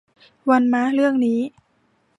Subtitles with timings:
[0.49, 1.39] วันมะเรื่องนี้